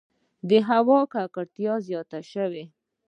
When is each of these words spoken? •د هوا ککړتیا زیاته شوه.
•د 0.49 0.51
هوا 0.69 0.99
ککړتیا 1.13 1.73
زیاته 1.87 2.19
شوه. 2.31 2.63